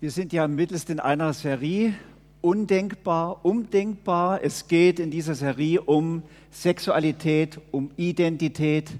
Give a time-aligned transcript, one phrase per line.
[0.00, 1.92] Wir sind ja mittels in einer Serie
[2.40, 4.44] undenkbar, umdenkbar.
[4.44, 8.92] Es geht in dieser Serie um Sexualität, um Identität.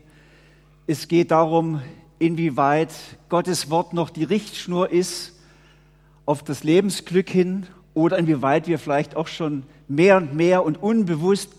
[0.88, 1.80] Es geht darum,
[2.18, 2.90] inwieweit
[3.28, 5.38] Gottes Wort noch die Richtschnur ist
[6.26, 11.50] auf das Lebensglück hin oder inwieweit wir vielleicht auch schon mehr und mehr und unbewusst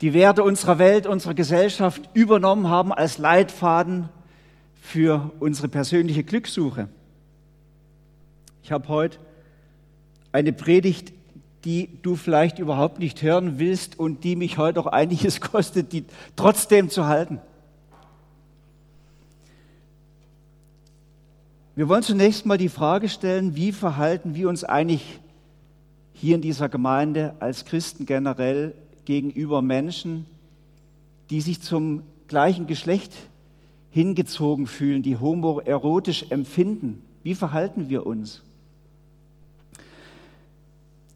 [0.00, 4.08] die Werte unserer Welt, unserer Gesellschaft übernommen haben als Leitfaden
[4.82, 6.88] für unsere persönliche Glückssuche.
[8.64, 9.18] Ich habe heute
[10.32, 11.12] eine Predigt,
[11.66, 16.06] die du vielleicht überhaupt nicht hören willst und die mich heute auch einiges kostet, die
[16.34, 17.40] trotzdem zu halten.
[21.76, 25.20] Wir wollen zunächst mal die Frage stellen, wie verhalten wir uns eigentlich
[26.14, 30.24] hier in dieser Gemeinde als Christen generell gegenüber Menschen,
[31.28, 33.12] die sich zum gleichen Geschlecht
[33.90, 37.02] hingezogen fühlen, die homoerotisch empfinden.
[37.22, 38.42] Wie verhalten wir uns?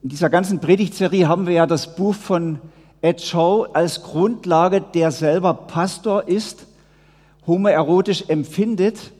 [0.00, 2.60] In dieser ganzen Predigtserie haben wir ja das Buch von
[3.02, 6.66] Ed Shaw als Grundlage, der selber Pastor ist,
[7.48, 9.10] homoerotisch empfindet.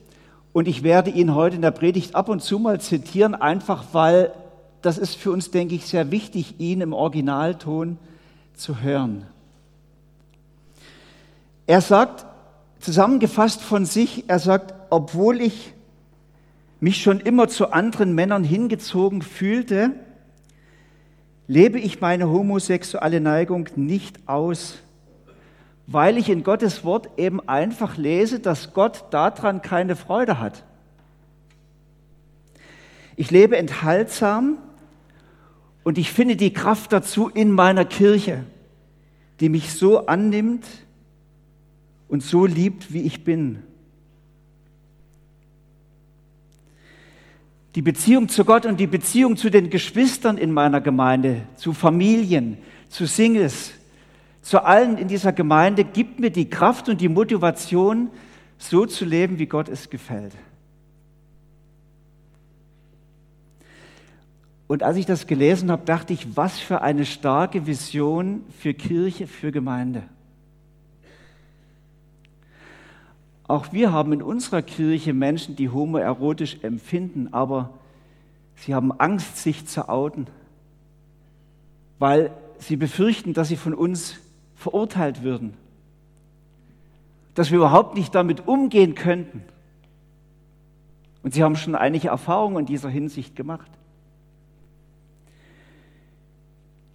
[0.52, 4.32] Und ich werde ihn heute in der Predigt ab und zu mal zitieren, einfach weil
[4.80, 7.98] das ist für uns, denke ich, sehr wichtig, ihn im Originalton
[8.54, 9.26] zu hören.
[11.66, 12.24] Er sagt,
[12.78, 15.72] zusammengefasst von sich, er sagt, obwohl ich
[16.78, 19.90] mich schon immer zu anderen Männern hingezogen fühlte,
[21.48, 24.78] lebe ich meine homosexuelle Neigung nicht aus,
[25.86, 30.62] weil ich in Gottes Wort eben einfach lese, dass Gott daran keine Freude hat.
[33.16, 34.58] Ich lebe enthaltsam
[35.82, 38.44] und ich finde die Kraft dazu in meiner Kirche,
[39.40, 40.66] die mich so annimmt
[42.08, 43.62] und so liebt, wie ich bin.
[47.74, 52.58] Die Beziehung zu Gott und die Beziehung zu den Geschwistern in meiner Gemeinde, zu Familien,
[52.88, 53.72] zu Singles,
[54.42, 58.10] zu allen in dieser Gemeinde gibt mir die Kraft und die Motivation,
[58.56, 60.32] so zu leben, wie Gott es gefällt.
[64.66, 69.26] Und als ich das gelesen habe, dachte ich, was für eine starke Vision für Kirche,
[69.26, 70.02] für Gemeinde.
[73.48, 77.70] Auch wir haben in unserer Kirche Menschen, die homoerotisch empfinden, aber
[78.56, 80.26] sie haben Angst, sich zu outen,
[81.98, 84.16] weil sie befürchten, dass sie von uns
[84.54, 85.54] verurteilt würden,
[87.34, 89.42] dass wir überhaupt nicht damit umgehen könnten.
[91.22, 93.70] Und sie haben schon einige Erfahrungen in dieser Hinsicht gemacht.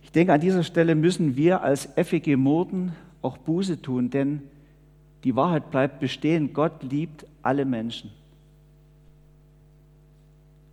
[0.03, 2.91] Ich denke, an dieser Stelle müssen wir als FEG Murten
[3.23, 4.43] auch Buße tun, denn
[5.23, 6.53] die Wahrheit bleibt bestehen.
[6.53, 8.11] Gott liebt alle Menschen.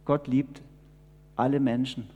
[0.04, 0.60] Gott liebt
[1.36, 2.08] alle Menschen.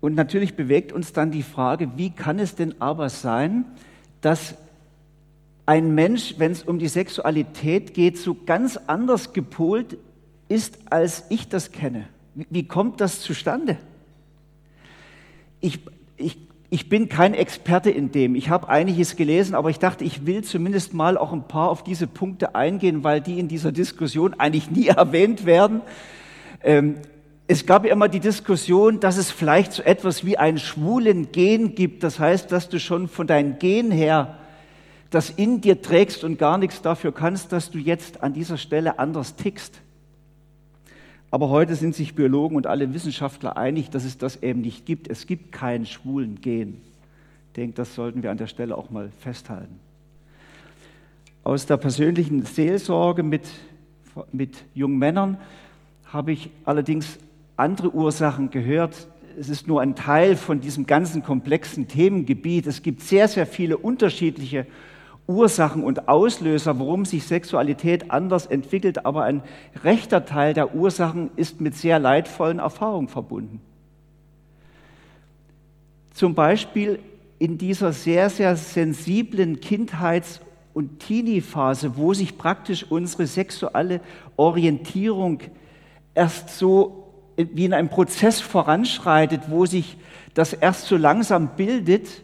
[0.00, 3.64] Und natürlich bewegt uns dann die Frage, wie kann es denn aber sein,
[4.20, 4.54] dass
[5.66, 9.98] ein Mensch, wenn es um die Sexualität geht, so ganz anders gepolt
[10.48, 12.06] ist, als ich das kenne?
[12.34, 13.76] Wie kommt das zustande?
[15.60, 15.80] Ich,
[16.70, 18.34] ich bin kein Experte in dem.
[18.34, 21.82] Ich habe einiges gelesen, aber ich dachte, ich will zumindest mal auch ein paar auf
[21.82, 25.80] diese Punkte eingehen, weil die in dieser Diskussion eigentlich nie erwähnt werden.
[26.62, 26.96] Ähm,
[27.46, 31.74] es gab ja immer die Diskussion, dass es vielleicht so etwas wie ein schwulen Gen
[31.74, 32.02] gibt.
[32.02, 34.36] Das heißt, dass du schon von deinem Gen her
[35.08, 38.98] das in dir trägst und gar nichts dafür kannst, dass du jetzt an dieser Stelle
[38.98, 39.80] anders tickst.
[41.30, 45.08] Aber heute sind sich Biologen und alle Wissenschaftler einig, dass es das eben nicht gibt.
[45.08, 46.80] Es gibt keinen schwulen Gen.
[47.48, 49.78] Ich denke, das sollten wir an der Stelle auch mal festhalten.
[51.44, 53.48] Aus der persönlichen Seelsorge mit,
[54.32, 55.38] mit jungen Männern
[56.06, 57.18] habe ich allerdings
[57.56, 59.08] andere Ursachen gehört.
[59.38, 62.66] Es ist nur ein Teil von diesem ganzen komplexen Themengebiet.
[62.66, 64.87] Es gibt sehr, sehr viele unterschiedliche Ursachen
[65.28, 69.42] und Auslöser, warum sich Sexualität anders entwickelt, aber ein
[69.84, 73.60] rechter Teil der Ursachen ist mit sehr leidvollen Erfahrungen verbunden.
[76.14, 76.98] Zum Beispiel
[77.38, 80.40] in dieser sehr, sehr sensiblen Kindheits-
[80.72, 84.00] und Teenie-Phase, wo sich praktisch unsere sexuelle
[84.36, 85.40] Orientierung
[86.14, 87.04] erst so
[87.36, 89.96] wie in einem Prozess voranschreitet, wo sich
[90.34, 92.22] das erst so langsam bildet,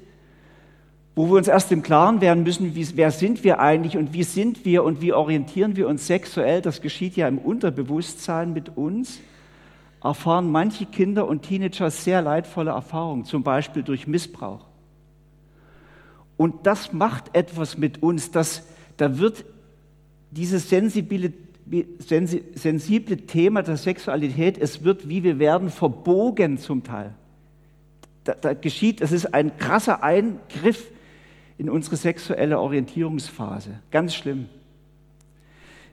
[1.15, 4.25] wo wir uns erst im Klaren werden müssen, wie, wer sind wir eigentlich und wie
[4.25, 9.21] sind wir und wie orientieren wir uns sexuell, das geschieht ja im Unterbewusstsein mit uns,
[10.03, 14.67] erfahren manche Kinder und Teenager sehr leidvolle Erfahrungen, zum Beispiel durch Missbrauch.
[16.37, 18.67] Und das macht etwas mit uns, dass,
[18.97, 19.45] da wird
[20.31, 21.33] diese sensible
[21.99, 27.15] sensible Thema der Sexualität, es wird, wie wir werden, verbogen zum Teil.
[28.25, 30.91] Da, da geschieht, es ist ein krasser Eingriff
[31.59, 33.81] in unsere sexuelle Orientierungsphase.
[33.91, 34.49] Ganz schlimm.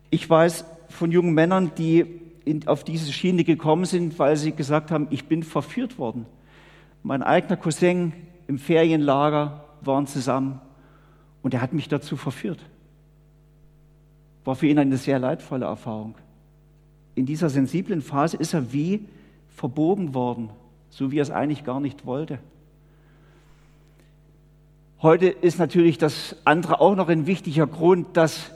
[0.09, 2.05] Ich weiß von jungen Männern, die
[2.45, 6.25] in, auf diese Schiene gekommen sind, weil sie gesagt haben, ich bin verführt worden.
[7.03, 8.13] Mein eigener Cousin
[8.47, 10.59] im Ferienlager waren zusammen
[11.41, 12.59] und er hat mich dazu verführt.
[14.43, 16.15] War für ihn eine sehr leidvolle Erfahrung.
[17.15, 19.07] In dieser sensiblen Phase ist er wie
[19.49, 20.49] verbogen worden,
[20.89, 22.39] so wie er es eigentlich gar nicht wollte.
[25.01, 28.51] Heute ist natürlich das andere auch noch ein wichtiger Grund, dass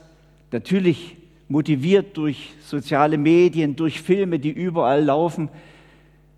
[0.52, 5.50] natürlich motiviert durch soziale Medien, durch Filme, die überall laufen,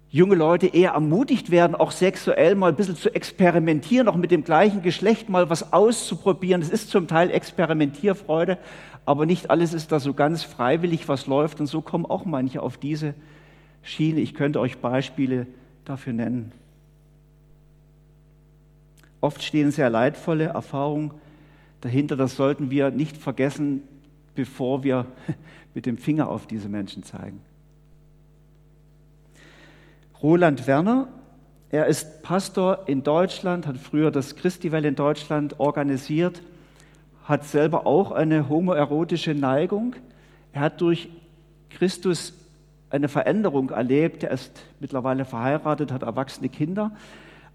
[0.09, 4.45] junge Leute eher ermutigt werden, auch sexuell mal ein bisschen zu experimentieren, auch mit dem
[4.45, 6.61] gleichen Geschlecht mal was auszuprobieren.
[6.61, 8.59] Es ist zum Teil Experimentierfreude,
[9.05, 11.59] aber nicht alles ist da so ganz freiwillig, was läuft.
[11.59, 13.13] Und so kommen auch manche auf diese
[13.83, 14.21] Schiene.
[14.21, 15.47] Ich könnte euch Beispiele
[15.83, 16.53] dafür nennen.
[19.21, 21.11] Oft stehen sehr leidvolle Erfahrungen
[21.81, 22.15] dahinter.
[22.15, 23.83] Das sollten wir nicht vergessen,
[24.35, 25.05] bevor wir
[25.73, 27.41] mit dem Finger auf diese Menschen zeigen.
[30.21, 31.07] Roland Werner,
[31.69, 36.41] er ist Pastor in Deutschland, hat früher das Christiwell in Deutschland organisiert,
[37.25, 39.95] hat selber auch eine homoerotische Neigung.
[40.53, 41.09] Er hat durch
[41.69, 42.33] Christus
[42.89, 44.23] eine Veränderung erlebt.
[44.23, 46.91] Er ist mittlerweile verheiratet, hat erwachsene Kinder.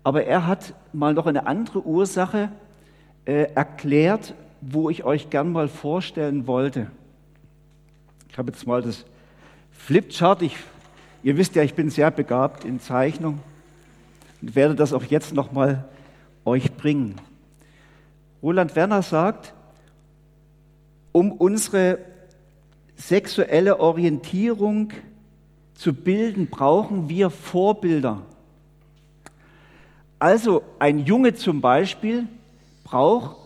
[0.04, 2.50] Aber er hat mal noch eine andere Ursache
[3.24, 6.90] äh, erklärt, wo ich euch gern mal vorstellen wollte.
[8.28, 9.04] Ich habe jetzt mal das
[9.72, 10.42] Flipchart.
[10.42, 10.56] Ich
[11.24, 13.38] Ihr wisst ja, ich bin sehr begabt in Zeichnung
[14.40, 15.84] und werde das auch jetzt nochmal
[16.44, 17.14] euch bringen.
[18.42, 19.54] Roland Werner sagt,
[21.12, 21.98] um unsere
[22.96, 24.92] sexuelle Orientierung
[25.74, 28.22] zu bilden, brauchen wir Vorbilder.
[30.22, 32.28] Also ein Junge zum Beispiel
[32.84, 33.36] braucht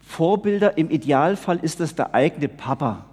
[0.00, 3.04] Vorbilder, im Idealfall ist das der eigene Papa.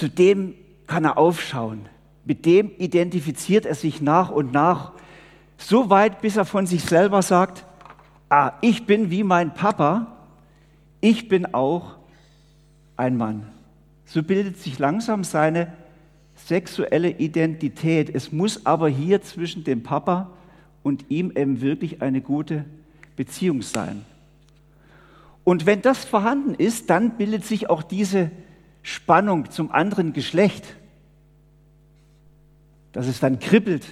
[0.00, 0.54] zu dem
[0.86, 1.86] kann er aufschauen.
[2.24, 4.92] Mit dem identifiziert er sich nach und nach,
[5.58, 7.66] so weit, bis er von sich selber sagt,
[8.30, 10.06] ah, ich bin wie mein Papa,
[11.02, 11.96] ich bin auch
[12.96, 13.46] ein Mann.
[14.06, 15.70] So bildet sich langsam seine
[16.46, 18.14] sexuelle Identität.
[18.14, 20.30] Es muss aber hier zwischen dem Papa
[20.82, 22.64] und ihm eben wirklich eine gute
[23.16, 24.04] Beziehung sein.
[25.44, 28.30] Und wenn das vorhanden ist, dann bildet sich auch diese
[28.82, 30.64] Spannung zum anderen Geschlecht,
[32.92, 33.86] dass es dann kribbelt,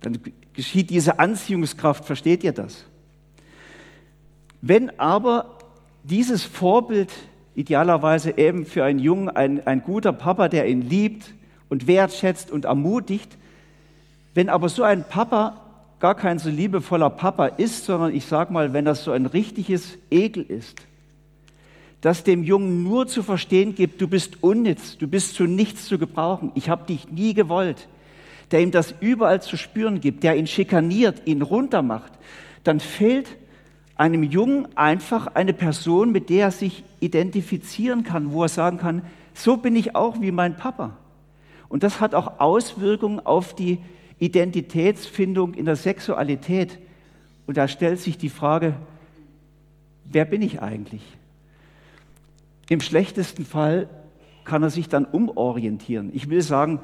[0.00, 0.18] dann
[0.52, 2.84] geschieht diese Anziehungskraft, versteht ihr das?
[4.60, 5.58] Wenn aber
[6.04, 7.12] dieses Vorbild
[7.54, 11.34] idealerweise eben für einen Jungen ein, ein guter Papa, der ihn liebt
[11.72, 13.38] und wertschätzt und ermutigt,
[14.34, 15.58] wenn aber so ein Papa
[16.00, 19.96] gar kein so liebevoller Papa ist, sondern ich sage mal, wenn das so ein richtiges
[20.10, 20.82] Ekel ist,
[22.02, 25.96] das dem Jungen nur zu verstehen gibt, du bist unnütz, du bist zu nichts zu
[25.96, 27.88] gebrauchen, ich habe dich nie gewollt,
[28.50, 32.12] der ihm das überall zu spüren gibt, der ihn schikaniert, ihn runtermacht,
[32.64, 33.28] dann fehlt
[33.96, 39.00] einem Jungen einfach eine Person, mit der er sich identifizieren kann, wo er sagen kann,
[39.32, 40.98] so bin ich auch wie mein Papa.
[41.72, 43.78] Und das hat auch Auswirkungen auf die
[44.18, 46.78] Identitätsfindung in der Sexualität.
[47.46, 48.74] Und da stellt sich die Frage,
[50.04, 51.00] wer bin ich eigentlich?
[52.68, 53.88] Im schlechtesten Fall
[54.44, 56.10] kann er sich dann umorientieren.
[56.12, 56.78] Ich will sagen,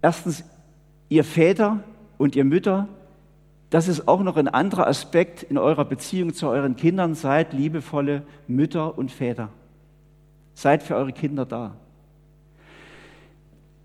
[0.00, 0.42] erstens,
[1.10, 1.80] ihr Väter
[2.16, 2.88] und ihr Mütter,
[3.68, 7.14] das ist auch noch ein anderer Aspekt in eurer Beziehung zu euren Kindern.
[7.14, 9.50] Seid liebevolle Mütter und Väter.
[10.54, 11.76] Seid für eure Kinder da.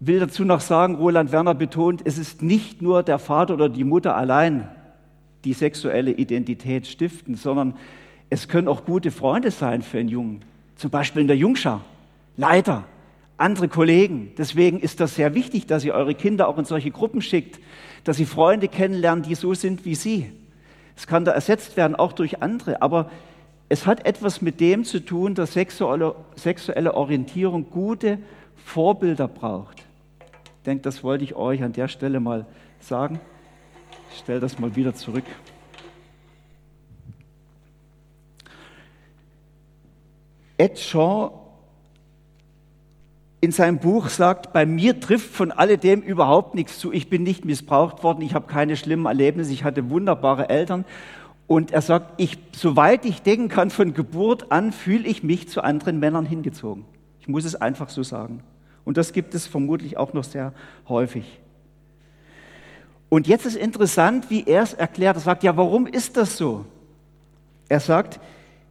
[0.03, 3.83] Will dazu noch sagen, Roland Werner betont, es ist nicht nur der Vater oder die
[3.83, 4.67] Mutter allein,
[5.43, 7.75] die sexuelle Identität stiften, sondern
[8.31, 10.41] es können auch gute Freunde sein für einen Jungen,
[10.75, 11.81] zum Beispiel in der Jungschar,
[12.35, 12.85] Leiter,
[13.37, 14.31] andere Kollegen.
[14.39, 17.59] Deswegen ist das sehr wichtig, dass ihr eure Kinder auch in solche Gruppen schickt,
[18.03, 20.31] dass sie Freunde kennenlernen, die so sind wie sie.
[20.97, 23.11] Es kann da ersetzt werden, auch durch andere, aber
[23.69, 28.17] es hat etwas mit dem zu tun, dass sexuelle, sexuelle Orientierung gute
[28.65, 29.80] Vorbilder braucht.
[30.61, 32.45] Ich denke, das wollte ich euch an der Stelle mal
[32.79, 33.19] sagen.
[34.11, 35.23] Ich stelle das mal wieder zurück.
[40.59, 41.31] Ed Shaw
[43.39, 46.91] in seinem Buch sagt, bei mir trifft von alledem überhaupt nichts zu.
[46.91, 50.85] Ich bin nicht missbraucht worden, ich habe keine schlimmen Erlebnisse, ich hatte wunderbare Eltern
[51.47, 55.63] Und er sagt, ich, soweit ich denken kann, von Geburt an fühle ich mich zu
[55.63, 56.85] anderen Männern hingezogen.
[57.19, 58.43] Ich muss es einfach so sagen.
[58.85, 60.53] Und das gibt es vermutlich auch noch sehr
[60.87, 61.39] häufig.
[63.09, 65.17] Und jetzt ist interessant, wie er es erklärt.
[65.17, 66.65] Er sagt, ja, warum ist das so?
[67.67, 68.19] Er sagt,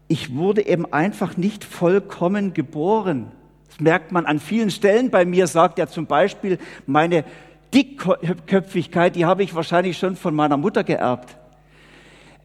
[0.09, 3.31] ich wurde eben einfach nicht vollkommen geboren.
[3.69, 7.25] Das merkt man an vielen Stellen bei mir, sagt er zum Beispiel, meine
[7.73, 11.37] Dickköpfigkeit, die habe ich wahrscheinlich schon von meiner Mutter geerbt.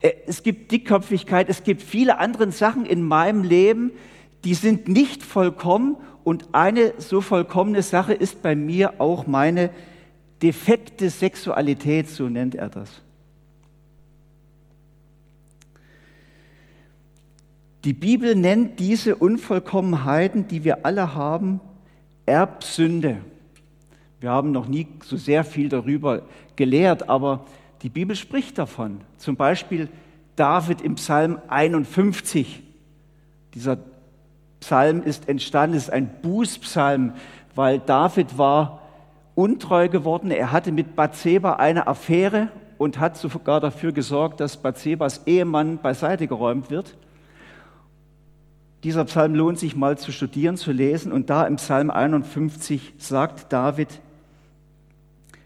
[0.02, 3.92] Äh, es gibt Dickköpfigkeit, es gibt viele andere Sachen in meinem Leben,
[4.44, 9.70] die sind nicht vollkommen und eine so vollkommene Sache ist bei mir auch meine
[10.42, 12.90] defekte Sexualität, so nennt er das.
[17.84, 21.62] Die Bibel nennt diese Unvollkommenheiten, die wir alle haben,
[22.26, 23.18] Erbsünde.
[24.20, 26.24] Wir haben noch nie so sehr viel darüber
[26.56, 27.46] gelehrt, aber
[27.84, 29.02] die Bibel spricht davon.
[29.18, 29.90] Zum Beispiel
[30.36, 32.64] David im Psalm 51.
[33.54, 33.78] Dieser
[34.66, 37.14] Psalm ist entstanden, ist ein Bußpsalm,
[37.54, 38.82] weil David war
[39.36, 40.32] untreu geworden.
[40.32, 42.48] Er hatte mit Bathseba eine Affäre
[42.80, 46.98] und hat sogar dafür gesorgt, dass Bathsebas Ehemann beiseite geräumt wird.
[48.84, 51.12] Dieser Psalm lohnt sich mal zu studieren, zu lesen.
[51.12, 54.02] Und da im Psalm 51 sagt David,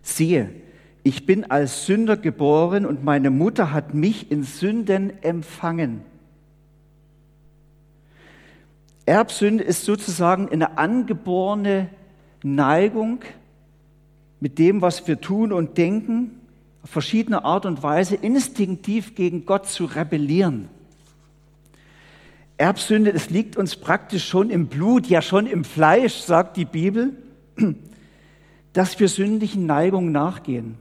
[0.01, 0.49] siehe,
[1.03, 6.05] ich bin als Sünder geboren und meine Mutter hat mich in Sünden empfangen.
[9.09, 11.89] Erbsünde ist sozusagen eine angeborene
[12.43, 13.21] Neigung
[14.39, 16.39] mit dem, was wir tun und denken,
[16.83, 20.69] auf verschiedene Art und Weise instinktiv gegen Gott zu rebellieren.
[22.57, 27.13] Erbsünde, es liegt uns praktisch schon im Blut, ja schon im Fleisch, sagt die Bibel,
[28.73, 30.75] dass wir sündlichen Neigungen nachgehen.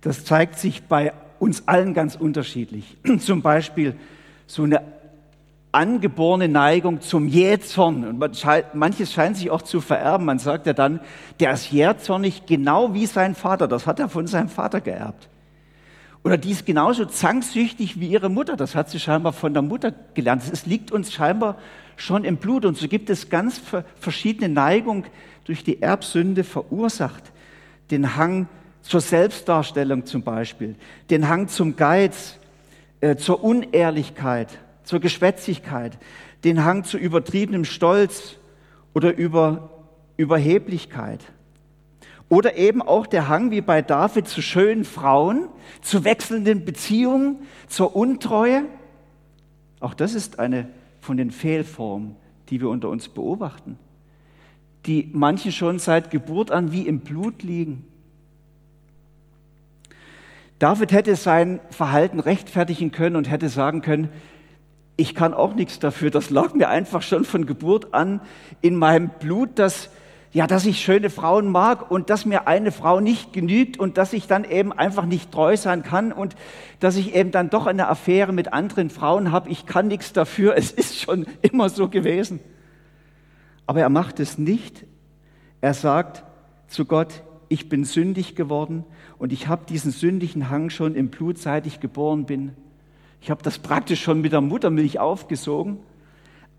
[0.00, 2.96] Das zeigt sich bei uns allen ganz unterschiedlich.
[3.20, 3.94] Zum Beispiel
[4.48, 4.97] so eine
[5.78, 8.04] angeborene Neigung zum Jähzorn.
[8.04, 8.44] Und
[8.74, 10.26] manches scheint sich auch zu vererben.
[10.26, 10.98] Man sagt ja dann,
[11.38, 13.68] der ist jähzornig genau wie sein Vater.
[13.68, 15.28] Das hat er von seinem Vater geerbt.
[16.24, 18.56] Oder die ist genauso zanksüchtig wie ihre Mutter.
[18.56, 20.42] Das hat sie scheinbar von der Mutter gelernt.
[20.52, 21.56] Es liegt uns scheinbar
[21.94, 22.64] schon im Blut.
[22.64, 23.62] Und so gibt es ganz
[24.00, 25.04] verschiedene Neigungen
[25.44, 27.22] durch die Erbsünde verursacht.
[27.92, 28.48] Den Hang
[28.82, 30.74] zur Selbstdarstellung zum Beispiel,
[31.08, 32.38] den Hang zum Geiz,
[33.00, 34.58] äh, zur Unehrlichkeit,
[34.88, 35.98] zur Geschwätzigkeit,
[36.44, 38.36] den Hang zu übertriebenem Stolz
[38.94, 39.68] oder über
[40.16, 41.20] Überheblichkeit.
[42.30, 45.48] Oder eben auch der Hang wie bei David zu schönen Frauen,
[45.82, 48.64] zu wechselnden Beziehungen, zur Untreue.
[49.78, 50.70] Auch das ist eine
[51.02, 52.16] von den Fehlformen,
[52.48, 53.78] die wir unter uns beobachten,
[54.86, 57.84] die manche schon seit Geburt an wie im Blut liegen.
[60.58, 64.08] David hätte sein Verhalten rechtfertigen können und hätte sagen können,
[64.98, 68.20] ich kann auch nichts dafür, das lag mir einfach schon von Geburt an
[68.60, 69.90] in meinem Blut, dass
[70.30, 74.12] ja, dass ich schöne Frauen mag und dass mir eine Frau nicht genügt und dass
[74.12, 76.36] ich dann eben einfach nicht treu sein kann und
[76.80, 79.48] dass ich eben dann doch eine Affäre mit anderen Frauen habe.
[79.48, 80.54] Ich kann nichts dafür.
[80.54, 82.40] Es ist schon immer so gewesen.
[83.66, 84.84] Aber er macht es nicht.
[85.62, 86.24] Er sagt
[86.66, 88.84] zu Gott, ich bin sündig geworden
[89.16, 92.54] und ich habe diesen sündigen Hang schon im Blut, seit ich geboren bin.
[93.20, 95.78] Ich habe das praktisch schon mit der Muttermilch aufgesogen.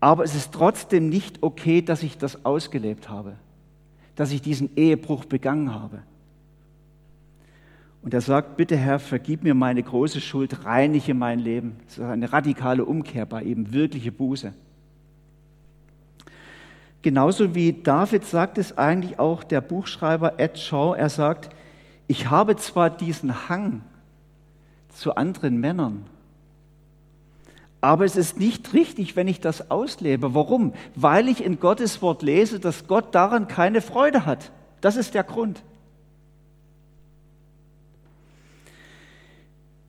[0.00, 3.36] Aber es ist trotzdem nicht okay, dass ich das ausgelebt habe
[4.20, 6.02] dass ich diesen Ehebruch begangen habe.
[8.02, 11.76] Und er sagt, bitte Herr, vergib mir meine große Schuld, reinige mein Leben.
[11.86, 14.52] Das ist eine radikale Umkehr bei ihm, wirkliche Buße.
[17.00, 21.48] Genauso wie David sagt es eigentlich auch der Buchschreiber Ed Shaw, er sagt,
[22.06, 23.80] ich habe zwar diesen Hang
[24.90, 26.04] zu anderen Männern,
[27.80, 30.34] aber es ist nicht richtig, wenn ich das auslebe.
[30.34, 30.74] Warum?
[30.94, 34.52] Weil ich in Gottes Wort lese, dass Gott daran keine Freude hat.
[34.80, 35.62] Das ist der Grund.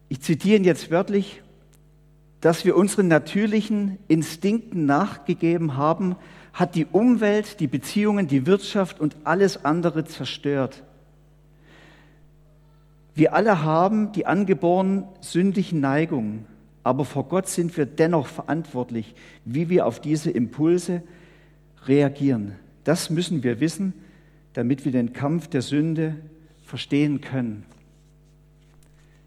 [0.07, 1.41] Ich zitiere ihn jetzt wörtlich,
[2.41, 6.15] dass wir unseren natürlichen Instinkten nachgegeben haben,
[6.53, 10.83] hat die Umwelt, die Beziehungen, die Wirtschaft und alles andere zerstört.
[13.13, 16.45] Wir alle haben die angeborenen sündigen Neigungen.
[16.83, 19.13] Aber vor Gott sind wir dennoch verantwortlich,
[19.45, 21.03] wie wir auf diese Impulse
[21.85, 22.55] reagieren.
[22.83, 23.93] Das müssen wir wissen,
[24.53, 26.17] damit wir den Kampf der Sünde
[26.63, 27.65] verstehen können.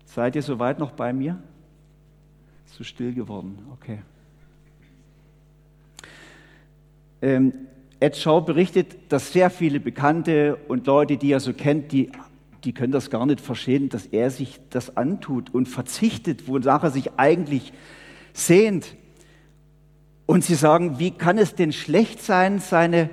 [0.06, 1.42] Seid ihr soweit noch bei mir?
[2.66, 4.00] Zu so still geworden, okay.
[7.23, 7.52] Ähm,
[8.00, 12.11] Ed Shaw berichtet, dass sehr viele Bekannte und Leute, die er so kennt, die
[12.64, 16.90] die können das gar nicht verstehen, dass er sich das antut und verzichtet, wonach er
[16.90, 17.73] sich eigentlich
[18.33, 18.97] sehnt.
[20.26, 23.11] Und sie sagen, wie kann es denn schlecht sein, seine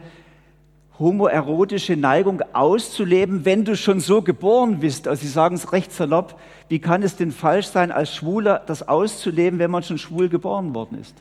[0.97, 5.07] homoerotische Neigung auszuleben, wenn du schon so geboren bist?
[5.07, 6.39] Also sie sagen es recht salopp,
[6.69, 10.73] wie kann es denn falsch sein, als Schwuler das auszuleben, wenn man schon schwul geboren
[10.73, 11.15] worden ist?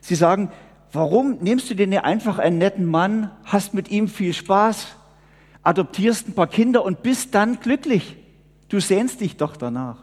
[0.00, 0.50] Sie sagen,
[0.92, 4.97] warum nimmst du dir einfach einen netten Mann, hast mit ihm viel Spaß,
[5.62, 8.16] adoptierst ein paar Kinder und bist dann glücklich?
[8.68, 9.98] Du sehnst dich doch danach.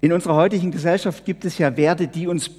[0.00, 2.50] In unserer heutigen Gesellschaft gibt es ja Werte, die uns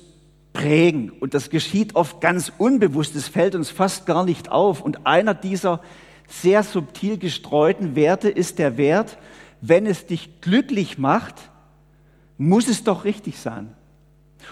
[0.54, 1.10] prägen.
[1.10, 3.16] Und das geschieht oft ganz unbewusst.
[3.16, 4.82] Es fällt uns fast gar nicht auf.
[4.82, 5.82] Und einer dieser
[6.28, 9.18] sehr subtil gestreuten Werte ist der Wert,
[9.62, 11.36] wenn es dich glücklich macht,
[12.38, 13.74] muss es doch richtig sein.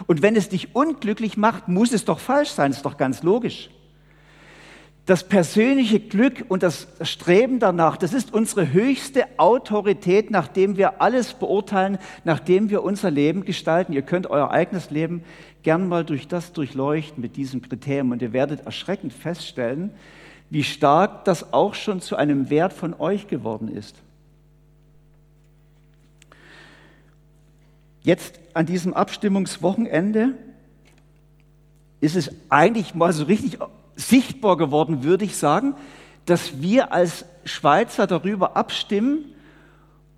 [0.06, 2.72] Und wenn es dich unglücklich macht, muss es doch falsch sein.
[2.72, 3.70] Das ist doch ganz logisch.
[5.08, 11.34] Das persönliche Glück und das Streben danach, das ist unsere höchste Autorität, nachdem wir alles
[11.34, 13.94] beurteilen, nachdem wir unser Leben gestalten.
[13.94, 15.24] Ihr könnt euer eigenes Leben
[15.64, 19.92] gern mal durch das durchleuchten mit diesem Kriterium und ihr werdet erschreckend feststellen,
[20.50, 23.96] wie stark das auch schon zu einem Wert von euch geworden ist.
[28.04, 30.34] Jetzt an diesem Abstimmungswochenende
[32.02, 33.60] ist es eigentlich mal so richtig
[33.98, 35.76] sichtbar geworden, würde ich sagen,
[36.26, 39.34] dass wir als Schweizer darüber abstimmen,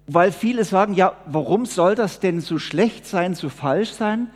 [0.05, 4.29] weil viele sagen, ja, warum soll das denn so schlecht sein, so falsch sein,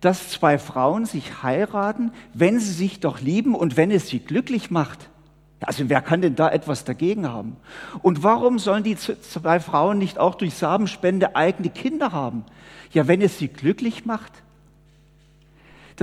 [0.00, 4.70] dass zwei Frauen sich heiraten, wenn sie sich doch lieben und wenn es sie glücklich
[4.70, 5.08] macht?
[5.60, 7.56] Also wer kann denn da etwas dagegen haben?
[8.02, 12.44] Und warum sollen die zwei Frauen nicht auch durch Samenspende eigene Kinder haben?
[12.92, 14.32] Ja, wenn es sie glücklich macht.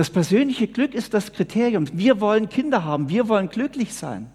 [0.00, 1.86] Das persönliche Glück ist das Kriterium.
[1.92, 4.30] Wir wollen Kinder haben, wir wollen glücklich sein.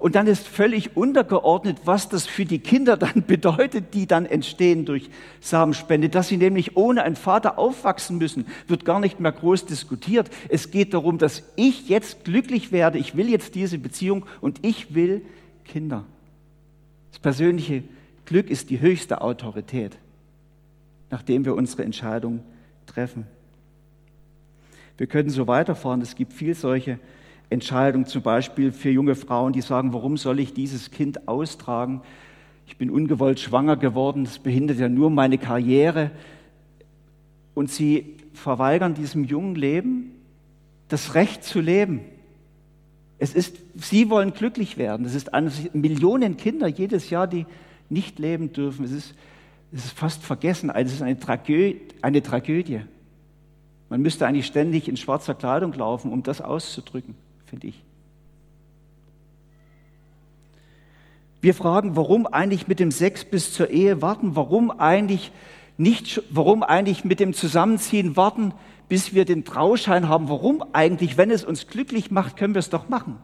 [0.00, 4.84] Und dann ist völlig untergeordnet, was das für die Kinder dann bedeutet, die dann entstehen
[4.84, 5.10] durch
[5.40, 6.08] Samenspende.
[6.08, 10.28] Dass sie nämlich ohne einen Vater aufwachsen müssen, wird gar nicht mehr groß diskutiert.
[10.48, 12.98] Es geht darum, dass ich jetzt glücklich werde.
[12.98, 15.22] Ich will jetzt diese Beziehung und ich will
[15.66, 16.04] Kinder.
[17.12, 17.84] Das persönliche
[18.24, 19.96] Glück ist die höchste Autorität,
[21.10, 22.40] nachdem wir unsere Entscheidung
[22.86, 23.37] treffen.
[24.98, 26.02] Wir können so weiterfahren.
[26.02, 26.98] Es gibt viel solche
[27.50, 32.02] Entscheidungen, zum Beispiel für junge Frauen, die sagen, warum soll ich dieses Kind austragen?
[32.66, 36.10] Ich bin ungewollt schwanger geworden, das behindert ja nur meine Karriere.
[37.54, 40.12] Und sie verweigern diesem jungen Leben
[40.88, 42.00] das Recht zu leben.
[43.18, 45.06] Es ist, sie wollen glücklich werden.
[45.06, 47.46] Es ist eine Millionen Kinder jedes Jahr, die
[47.88, 48.84] nicht leben dürfen.
[48.84, 49.14] Es ist,
[49.72, 50.70] es ist fast vergessen.
[50.70, 51.80] Es ist eine Tragödie.
[52.00, 52.80] Eine Tragödie.
[53.88, 57.14] Man müsste eigentlich ständig in schwarzer Kleidung laufen, um das auszudrücken,
[57.46, 57.82] finde ich.
[61.40, 64.34] Wir fragen, warum eigentlich mit dem Sex bis zur Ehe warten?
[64.34, 65.30] Warum eigentlich
[65.76, 68.52] nicht, warum eigentlich mit dem Zusammenziehen warten,
[68.88, 70.28] bis wir den Trauschein haben?
[70.28, 73.18] Warum eigentlich, wenn es uns glücklich macht, können wir es doch machen?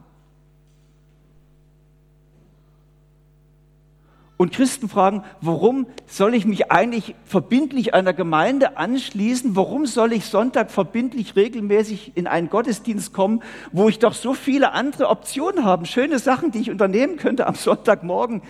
[4.36, 9.54] Und Christen fragen, warum soll ich mich eigentlich verbindlich einer Gemeinde anschließen?
[9.54, 14.72] Warum soll ich Sonntag verbindlich regelmäßig in einen Gottesdienst kommen, wo ich doch so viele
[14.72, 18.42] andere Optionen habe, schöne Sachen, die ich unternehmen könnte am Sonntagmorgen?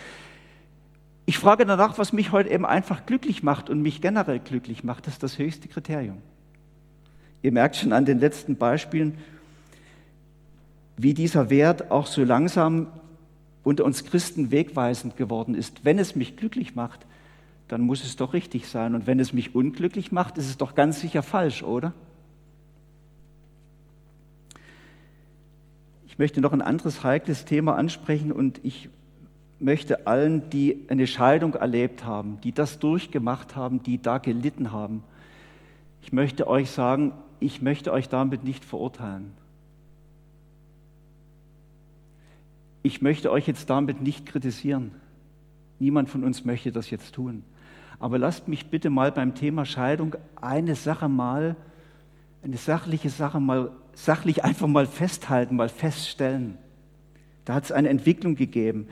[1.27, 5.07] Ich frage danach, was mich heute eben einfach glücklich macht und mich generell glücklich macht.
[5.07, 6.19] Das ist das höchste Kriterium.
[7.43, 9.19] Ihr merkt schon an den letzten Beispielen,
[10.97, 12.87] wie dieser Wert auch so langsam
[13.65, 15.85] unter uns Christen wegweisend geworden ist.
[15.85, 17.07] Wenn es mich glücklich macht,
[17.69, 18.95] dann muss es doch richtig sein.
[18.95, 21.93] Und wenn es mich unglücklich macht, ist es doch ganz sicher falsch, oder?
[26.07, 28.89] Ich möchte noch ein anderes heikles Thema ansprechen und ich
[29.59, 35.03] möchte allen, die eine Scheidung erlebt haben, die das durchgemacht haben, die da gelitten haben,
[36.03, 39.33] ich möchte euch sagen, ich möchte euch damit nicht verurteilen.
[42.87, 44.91] Ich möchte euch jetzt damit nicht kritisieren.
[45.79, 47.43] Niemand von uns möchte das jetzt tun.
[47.99, 51.57] Aber lasst mich bitte mal beim Thema Scheidung eine Sache mal,
[52.43, 56.59] eine sachliche Sache mal, sachlich einfach mal festhalten, mal feststellen.
[57.47, 58.89] Da hat es eine Entwicklung gegeben.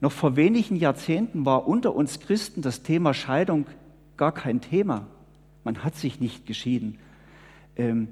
[0.00, 3.66] Noch vor wenigen Jahrzehnten war unter uns Christen das Thema Scheidung
[4.16, 5.08] gar kein Thema.
[5.64, 7.00] Man hat sich nicht geschieden.
[7.74, 8.06] Ähm,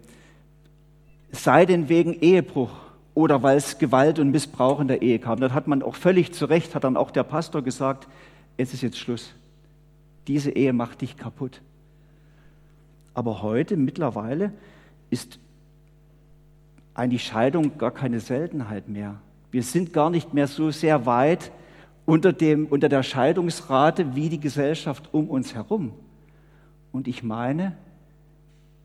[1.31, 2.73] sei denn wegen Ehebruch
[3.15, 5.41] oder weil es Gewalt und Missbrauch in der Ehe kam.
[5.41, 8.09] Dann hat man auch völlig zu Recht, hat dann auch der Pastor gesagt,
[8.57, 9.33] es ist jetzt Schluss.
[10.29, 11.61] Diese Ehe macht dich kaputt.
[13.15, 14.53] Aber heute, mittlerweile,
[15.11, 15.39] ist
[16.95, 19.17] eigentlich Scheidung gar keine Seltenheit mehr.
[19.51, 21.51] Wir sind gar nicht mehr so sehr weit
[22.07, 25.93] unter, dem, unter der Scheidungsrate wie die Gesellschaft um uns herum.
[26.91, 27.77] Und ich meine,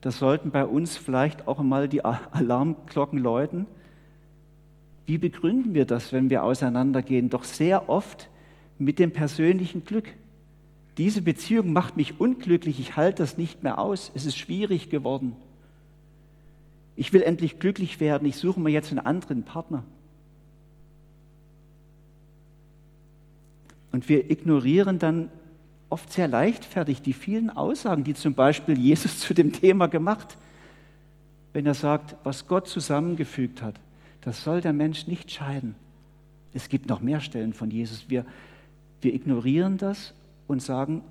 [0.01, 3.65] da sollten bei uns vielleicht auch einmal die Alarmglocken läuten.
[5.07, 7.29] Wie begründen wir das, wenn wir auseinandergehen?
[7.29, 8.29] Doch sehr oft
[8.77, 10.09] mit dem persönlichen Glück.
[10.97, 15.35] Diese Beziehung macht mich unglücklich, ich halte das nicht mehr aus, es ist schwierig geworden.
[16.97, 19.83] Ich will endlich glücklich werden, ich suche mir jetzt einen anderen Partner.
[23.93, 25.31] Und wir ignorieren dann
[25.89, 30.37] oft sehr leichtfertig die vielen Aussagen, die zum Beispiel Jesus zu dem Thema gemacht,
[31.53, 33.79] wenn er sagt, was Gott zusammengefügt hat,
[34.27, 35.73] das soll der Mensch nicht scheiden.
[36.53, 38.09] Es gibt noch mehr Stellen von Jesus.
[38.09, 38.25] Wir,
[38.99, 40.13] wir ignorieren das
[40.49, 41.01] und sagen,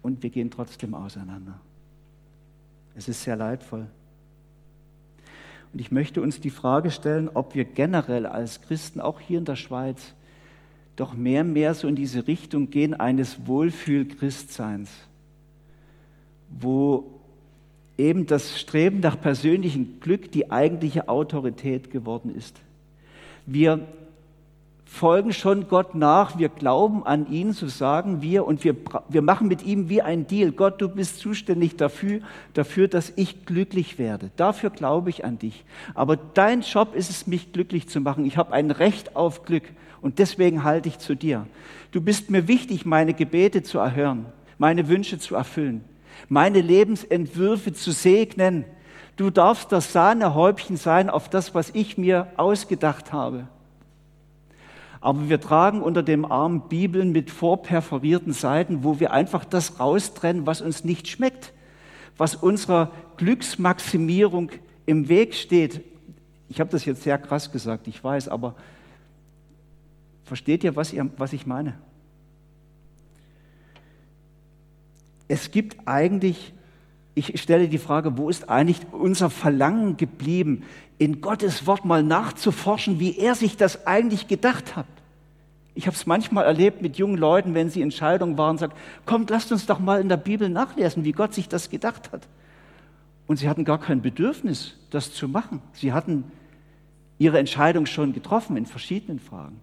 [0.00, 1.58] und wir gehen trotzdem auseinander.
[2.94, 3.88] Es ist sehr leidvoll.
[5.72, 9.44] Und ich möchte uns die Frage stellen, ob wir generell als Christen, auch hier in
[9.44, 10.14] der Schweiz,
[10.94, 14.88] doch mehr und mehr so in diese Richtung gehen eines Wohlfühl-Christseins,
[16.48, 17.11] wo
[17.98, 22.60] eben das Streben nach persönlichem Glück die eigentliche Autorität geworden ist.
[23.46, 23.86] Wir
[24.92, 28.76] folgen schon Gott nach, wir glauben an ihn, so sagen wir, und wir,
[29.08, 30.52] wir machen mit ihm wie ein Deal.
[30.52, 32.20] Gott, du bist zuständig dafür,
[32.52, 34.30] dafür, dass ich glücklich werde.
[34.36, 35.64] Dafür glaube ich an dich.
[35.94, 38.26] Aber dein Job ist es, mich glücklich zu machen.
[38.26, 39.64] Ich habe ein Recht auf Glück
[40.02, 41.46] und deswegen halte ich zu dir.
[41.90, 44.26] Du bist mir wichtig, meine Gebete zu erhören,
[44.58, 45.84] meine Wünsche zu erfüllen,
[46.28, 48.64] meine Lebensentwürfe zu segnen.
[49.16, 53.48] Du darfst das Sahnehäubchen sein auf das, was ich mir ausgedacht habe.
[55.00, 60.46] Aber wir tragen unter dem Arm Bibeln mit vorperforierten Seiten, wo wir einfach das raustrennen,
[60.46, 61.52] was uns nicht schmeckt,
[62.16, 64.50] was unserer Glücksmaximierung
[64.86, 65.82] im Weg steht.
[66.48, 68.54] Ich habe das jetzt sehr krass gesagt, ich weiß, aber
[70.24, 71.74] versteht ihr, was, ihr, was ich meine?
[75.32, 76.52] Es gibt eigentlich,
[77.14, 80.64] ich stelle die Frage, wo ist eigentlich unser Verlangen geblieben,
[80.98, 84.84] in Gottes Wort mal nachzuforschen, wie er sich das eigentlich gedacht hat.
[85.74, 89.50] Ich habe es manchmal erlebt mit jungen Leuten, wenn sie Entscheidungen waren, sagt, kommt, lasst
[89.52, 92.28] uns doch mal in der Bibel nachlesen, wie Gott sich das gedacht hat.
[93.26, 95.62] Und sie hatten gar kein Bedürfnis, das zu machen.
[95.72, 96.24] Sie hatten
[97.16, 99.58] ihre Entscheidung schon getroffen in verschiedenen Fragen.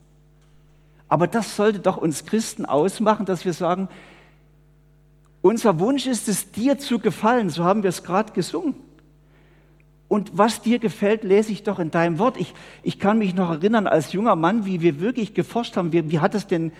[1.07, 3.87] Aber das sollte doch uns Christen ausmachen, dass wir sagen,
[5.41, 7.49] unser Wunsch ist es, dir zu gefallen.
[7.49, 8.75] So haben wir es gerade gesungen.
[10.07, 12.37] Und was dir gefällt, lese ich doch in deinem Wort.
[12.37, 15.93] Ich, ich kann mich noch erinnern als junger Mann, wie wir wirklich geforscht haben.
[15.93, 16.71] Wie, wie hat es denn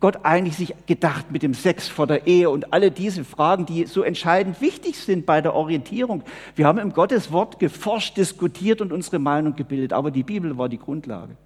[0.00, 3.86] Gott eigentlich sich gedacht mit dem Sex vor der Ehe und alle diese Fragen, die
[3.86, 6.24] so entscheidend wichtig sind bei der Orientierung.
[6.56, 10.68] Wir haben im Gottes Wort geforscht, diskutiert und unsere Meinung gebildet, aber die Bibel war
[10.68, 11.36] die Grundlage.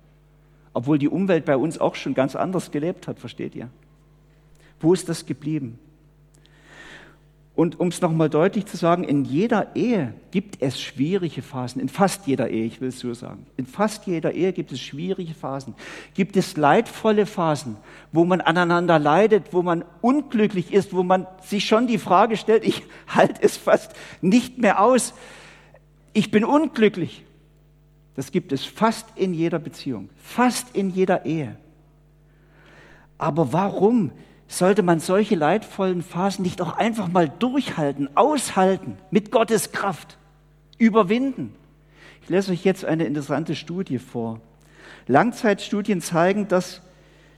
[0.73, 3.69] Obwohl die Umwelt bei uns auch schon ganz anders gelebt hat, versteht ihr?
[4.81, 5.79] Wo ist das geblieben?
[7.59, 11.89] Und um es nochmal deutlich zu sagen, in jeder Ehe gibt es schwierige Phasen, in
[11.89, 13.47] fast jeder Ehe, ich will es so sagen.
[13.57, 15.75] In fast jeder Ehe gibt es schwierige Phasen,
[16.15, 17.77] gibt es leidvolle Phasen,
[18.13, 22.65] wo man aneinander leidet, wo man unglücklich ist, wo man sich schon die Frage stellt,
[22.65, 23.91] ich halte es fast
[24.21, 25.13] nicht mehr aus,
[26.13, 27.25] ich bin unglücklich.
[28.15, 31.57] Das gibt es fast in jeder Beziehung, fast in jeder Ehe.
[33.19, 34.13] Aber warum
[34.49, 40.17] sollte man solche leidvollen Phasen nicht auch einfach mal durchhalten, aushalten, mit Gottes Kraft,
[40.79, 41.55] überwinden?
[42.23, 44.41] Ich lese euch jetzt eine interessante Studie vor.
[45.07, 46.83] Langzeitstudien zeigen, dass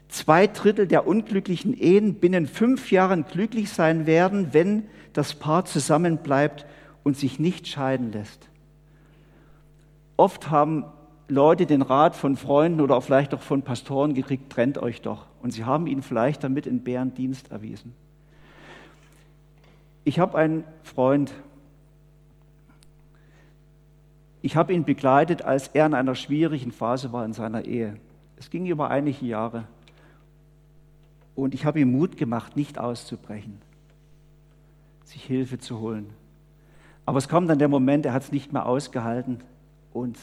[0.09, 6.65] zwei Drittel der unglücklichen Ehen binnen fünf Jahren glücklich sein werden, wenn das Paar zusammenbleibt
[7.03, 8.49] und sich nicht scheiden lässt.
[10.17, 10.85] Oft haben
[11.29, 15.30] Leute den Rat von Freunden oder vielleicht auch von Pastoren gekriegt, trennt euch doch.
[15.43, 17.95] Und sie haben ihn vielleicht damit in Bärendienst erwiesen.
[20.05, 21.33] Ich habe einen Freund,
[24.43, 27.97] ich habe ihn begleitet, als er in einer schwierigen Phase war in seiner Ehe.
[28.37, 29.65] Es ging über einige Jahre.
[31.35, 33.61] Und ich habe ihm Mut gemacht, nicht auszubrechen,
[35.05, 36.11] sich Hilfe zu holen.
[37.07, 39.41] Aber es kam dann der Moment, er hat es nicht mehr ausgehalten
[39.93, 40.19] und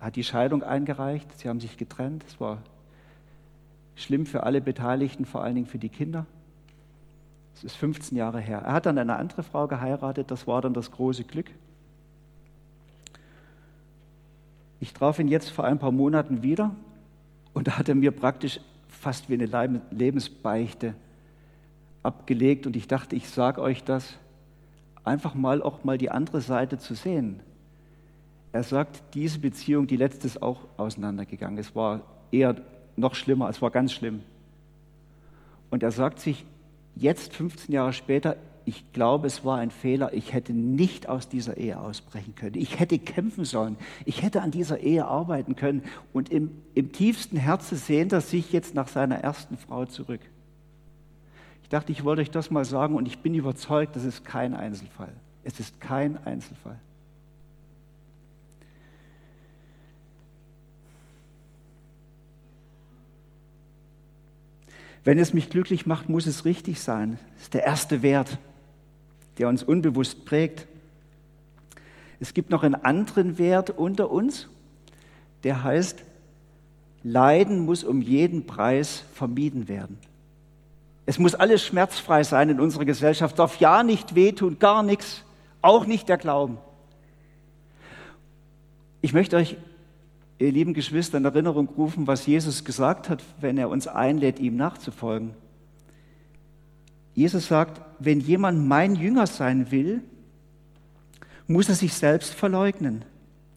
[0.00, 1.38] hat die Scheidung eingereicht.
[1.38, 2.24] Sie haben sich getrennt.
[2.26, 2.62] Es war
[4.02, 6.26] schlimm für alle Beteiligten, vor allen Dingen für die Kinder.
[7.54, 8.62] Es ist 15 Jahre her.
[8.64, 10.30] Er hat dann eine andere Frau geheiratet.
[10.30, 11.50] Das war dann das große Glück.
[14.80, 16.74] Ich traf ihn jetzt vor ein paar Monaten wieder
[17.52, 20.94] und da hat er mir praktisch fast wie eine Lebensbeichte
[22.02, 24.14] abgelegt und ich dachte, ich sage euch das,
[25.04, 27.40] einfach mal auch mal die andere Seite zu sehen.
[28.52, 31.58] er sagt, diese Beziehung, die letzte ist auch auseinandergegangen.
[31.58, 32.00] Es war
[32.32, 32.56] eher
[32.96, 34.20] noch schlimmer, es war ganz schlimm.
[35.70, 36.44] Und er sagt sich
[36.96, 40.12] jetzt, 15 Jahre später, ich glaube, es war ein Fehler.
[40.12, 42.56] Ich hätte nicht aus dieser Ehe ausbrechen können.
[42.56, 43.76] Ich hätte kämpfen sollen.
[44.04, 45.82] Ich hätte an dieser Ehe arbeiten können.
[46.12, 50.20] Und im, im tiefsten Herzen sehnt er sich jetzt nach seiner ersten Frau zurück.
[51.62, 54.54] Ich dachte, ich wollte euch das mal sagen und ich bin überzeugt, das ist kein
[54.54, 55.12] Einzelfall.
[55.42, 56.78] Es ist kein Einzelfall.
[65.04, 67.18] Wenn es mich glücklich macht, muss es richtig sein.
[67.34, 68.38] Das ist der erste Wert,
[69.38, 70.66] der uns unbewusst prägt.
[72.20, 74.48] Es gibt noch einen anderen Wert unter uns,
[75.42, 76.04] der heißt,
[77.02, 79.98] Leiden muss um jeden Preis vermieden werden.
[81.06, 85.24] Es muss alles schmerzfrei sein in unserer Gesellschaft, darf ja nicht wehtun, gar nichts,
[85.62, 86.58] auch nicht der Glauben.
[89.00, 89.56] Ich möchte euch
[90.40, 94.56] ihr lieben Geschwister, in Erinnerung rufen, was Jesus gesagt hat, wenn er uns einlädt, ihm
[94.56, 95.34] nachzufolgen.
[97.14, 100.02] Jesus sagt, wenn jemand mein Jünger sein will,
[101.46, 103.04] muss er sich selbst verleugnen,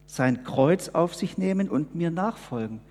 [0.07, 2.81] sein Kreuz auf sich nehmen und mir nachfolgen.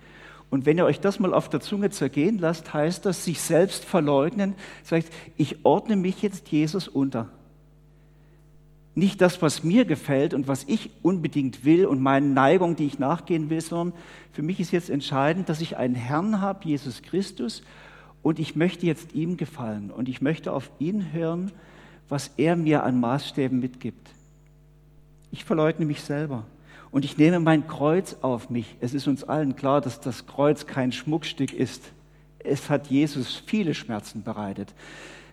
[0.48, 3.84] Und wenn ihr euch das mal auf der Zunge zergehen lasst, heißt das, sich selbst
[3.84, 7.30] verleugnen, sagt, ich ordne mich jetzt Jesus unter
[8.94, 12.98] nicht das, was mir gefällt und was ich unbedingt will und meine Neigung, die ich
[12.98, 13.98] nachgehen will, sondern
[14.32, 17.62] für mich ist jetzt entscheidend, dass ich einen Herrn habe, Jesus Christus,
[18.22, 21.50] und ich möchte jetzt ihm gefallen und ich möchte auf ihn hören,
[22.08, 24.10] was er mir an Maßstäben mitgibt.
[25.32, 26.44] Ich verleugne mich selber
[26.90, 28.76] und ich nehme mein Kreuz auf mich.
[28.80, 31.82] Es ist uns allen klar, dass das Kreuz kein Schmuckstück ist.
[32.38, 34.72] Es hat Jesus viele Schmerzen bereitet.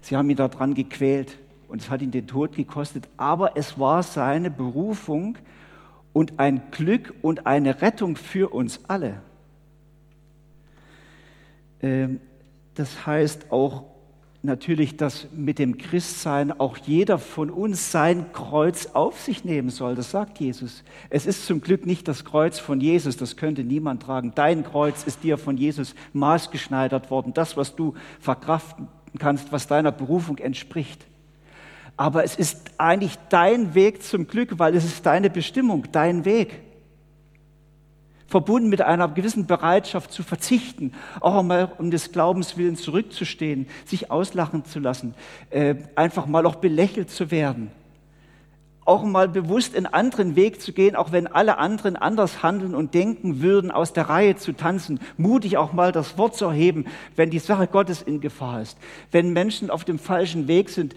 [0.01, 1.37] Sie haben ihn daran gequält
[1.69, 5.37] und es hat ihn den Tod gekostet, aber es war seine Berufung
[6.13, 9.21] und ein Glück und eine Rettung für uns alle.
[11.81, 12.19] Ähm,
[12.73, 13.83] das heißt auch
[14.41, 19.95] natürlich, dass mit dem Christsein auch jeder von uns sein Kreuz auf sich nehmen soll.
[19.95, 20.83] Das sagt Jesus.
[21.09, 24.31] Es ist zum Glück nicht das Kreuz von Jesus, das könnte niemand tragen.
[24.35, 27.33] Dein Kreuz ist dir von Jesus maßgeschneidert worden.
[27.33, 28.87] Das, was du verkraften
[29.19, 31.08] kannst, was deiner Berufung entspricht
[31.99, 36.61] aber es ist eigentlich dein Weg zum Glück, weil es ist deine Bestimmung, dein Weg.
[38.25, 44.11] Verbunden mit einer gewissen Bereitschaft zu verzichten, auch einmal um des Glaubens willen zurückzustehen, sich
[44.11, 45.13] auslachen zu lassen,
[45.49, 47.69] äh, einfach mal auch belächelt zu werden,
[48.85, 52.93] auch mal bewusst einen anderen Weg zu gehen, auch wenn alle anderen anders handeln und
[52.93, 56.85] denken würden, aus der Reihe zu tanzen, mutig auch mal das Wort zu erheben,
[57.17, 58.77] wenn die Sache Gottes in Gefahr ist,
[59.11, 60.95] wenn Menschen auf dem falschen Weg sind,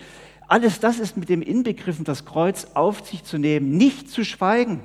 [0.52, 4.80] alles das ist mit dem inbegriffen, das Kreuz auf sich zu nehmen, nicht zu schweigen,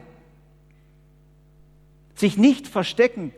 [2.15, 3.33] sich nicht verstecken,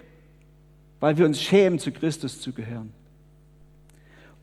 [0.99, 2.93] weil wir uns schämen, zu Christus zu gehören.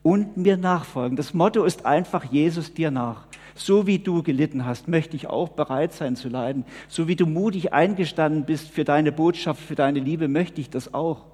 [0.03, 1.17] Und mir nachfolgen.
[1.17, 3.29] Das Motto ist einfach Jesus dir nach.
[3.55, 6.65] So wie du gelitten hast, möchte ich auch bereit sein zu leiden.
[6.89, 10.93] So wie du mutig eingestanden bist für deine Botschaft, für deine Liebe, möchte ich das
[10.93, 11.25] auch.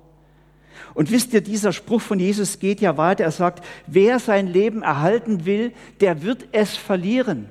[0.95, 3.25] Und wisst ihr, dieser Spruch von Jesus geht ja weiter.
[3.25, 7.49] Er sagt, wer sein Leben erhalten will, der wird es verlieren.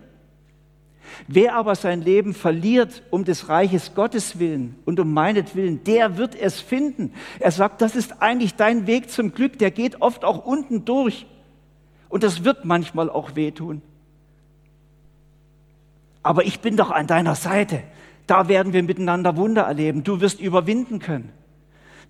[1.28, 6.36] Wer aber sein Leben verliert um des Reiches Gottes willen und um meinetwillen, der wird
[6.36, 7.14] es finden.
[7.40, 11.26] Er sagt, das ist eigentlich dein Weg zum Glück, der geht oft auch unten durch.
[12.10, 13.82] Und das wird manchmal auch wehtun.
[16.24, 17.84] Aber ich bin doch an deiner Seite.
[18.28, 20.04] Da werden wir miteinander Wunder erleben.
[20.04, 21.32] Du wirst überwinden können.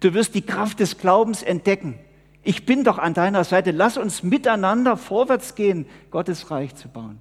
[0.01, 1.97] Du wirst die Kraft des Glaubens entdecken.
[2.43, 3.71] Ich bin doch an deiner Seite.
[3.71, 7.19] Lass uns miteinander vorwärts gehen, Gottes Reich zu bauen.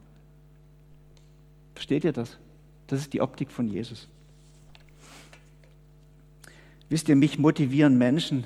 [1.74, 2.38] Versteht ihr das?
[2.86, 4.08] Das ist die Optik von Jesus.
[6.88, 8.44] Wisst ihr, mich motivieren Menschen,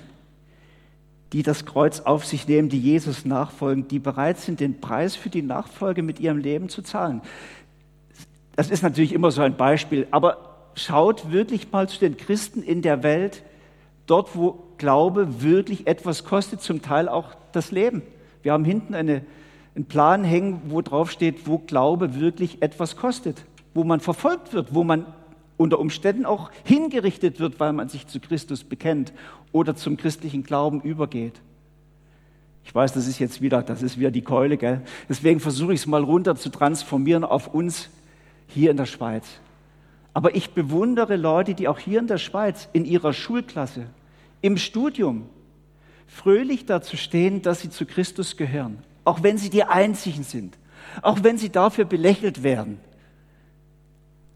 [1.33, 5.31] die das Kreuz auf sich nehmen, die Jesus nachfolgen, die bereit sind, den Preis für
[5.31, 7.23] die Nachfolge mit ihrem Leben zu zahlen.
[8.57, 12.83] Das ist natürlich immer so ein Beispiel, aber schaut wirklich mal zu den Christen in
[12.83, 13.43] der Welt,
[14.07, 18.03] dort, wo Glaube wirklich etwas kostet, zum Teil auch das Leben.
[18.43, 19.23] Wir haben hinten eine,
[19.75, 24.75] einen Plan hängen, wo drauf steht, wo Glaube wirklich etwas kostet, wo man verfolgt wird,
[24.75, 25.07] wo man
[25.57, 29.13] unter Umständen auch hingerichtet wird, weil man sich zu Christus bekennt
[29.53, 31.41] oder zum christlichen Glauben übergeht.
[32.65, 34.81] Ich weiß, das ist jetzt wieder, das ist wieder die Keule, gell?
[35.09, 37.91] Deswegen versuche ich es mal runter zu transformieren auf uns
[38.49, 39.25] hier in der Schweiz.
[40.15, 43.87] Aber ich bewundere Leute, die auch hier in der Schweiz in ihrer Schulklasse,
[44.41, 45.29] im Studium
[46.07, 50.57] fröhlich dazu stehen, dass sie zu Christus gehören, auch wenn sie die Einzigen sind,
[51.03, 52.79] auch wenn sie dafür belächelt werden.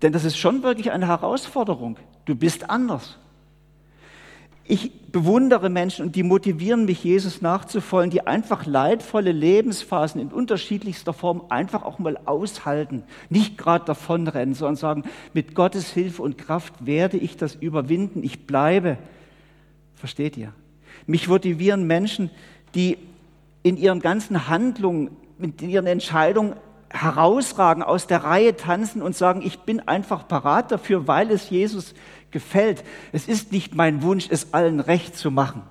[0.02, 1.96] Denn das ist schon wirklich eine Herausforderung.
[2.24, 3.18] Du bist anders.
[4.70, 11.14] Ich bewundere Menschen und die motivieren mich, Jesus nachzufolgen, die einfach leidvolle Lebensphasen in unterschiedlichster
[11.14, 16.84] Form einfach auch mal aushalten, nicht gerade davonrennen, sondern sagen, mit Gottes Hilfe und Kraft
[16.84, 18.98] werde ich das überwinden, ich bleibe.
[19.94, 20.52] Versteht ihr?
[21.06, 22.28] Mich motivieren Menschen,
[22.74, 22.98] die
[23.62, 26.52] in ihren ganzen Handlungen, in ihren Entscheidungen
[26.90, 31.94] herausragen, aus der Reihe tanzen und sagen, ich bin einfach parat dafür, weil es Jesus
[32.30, 32.84] gefällt.
[33.12, 35.62] Es ist nicht mein Wunsch, es allen recht zu machen.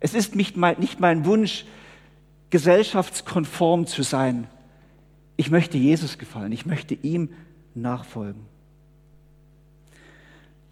[0.00, 1.64] Es ist nicht mein, nicht mein Wunsch,
[2.50, 4.46] gesellschaftskonform zu sein.
[5.36, 7.30] Ich möchte Jesus gefallen, ich möchte ihm
[7.74, 8.42] nachfolgen.